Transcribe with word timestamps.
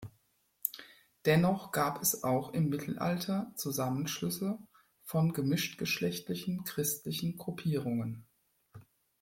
Dennoch 1.27 1.71
gab 1.71 2.01
es 2.01 2.23
auch 2.23 2.53
im 2.55 2.69
Mittelalter 2.69 3.53
Zusammenschlüsse 3.55 4.57
von 5.05 5.31
gemischtgeschlechtlichen 5.31 6.63
christlichen 6.63 7.37
Gruppierungen. 7.37 8.25